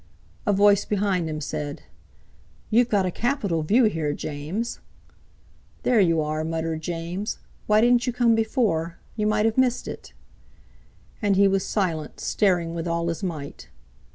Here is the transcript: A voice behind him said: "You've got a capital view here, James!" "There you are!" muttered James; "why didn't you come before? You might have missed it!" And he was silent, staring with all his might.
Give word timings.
A 0.47 0.51
voice 0.51 0.83
behind 0.83 1.29
him 1.29 1.39
said: 1.39 1.83
"You've 2.71 2.89
got 2.89 3.05
a 3.05 3.11
capital 3.11 3.61
view 3.61 3.83
here, 3.83 4.13
James!" 4.13 4.79
"There 5.83 5.99
you 5.99 6.21
are!" 6.21 6.43
muttered 6.43 6.81
James; 6.81 7.37
"why 7.67 7.81
didn't 7.81 8.07
you 8.07 8.11
come 8.11 8.33
before? 8.33 8.97
You 9.15 9.27
might 9.27 9.45
have 9.45 9.59
missed 9.59 9.87
it!" 9.87 10.13
And 11.21 11.35
he 11.35 11.47
was 11.47 11.63
silent, 11.67 12.19
staring 12.19 12.73
with 12.73 12.87
all 12.87 13.09
his 13.09 13.21
might. 13.21 13.69